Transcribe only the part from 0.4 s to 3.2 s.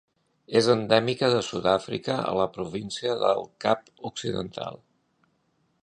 És endèmica de Sud-àfrica a la província